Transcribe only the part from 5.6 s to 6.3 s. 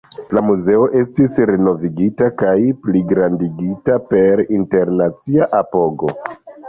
apogo.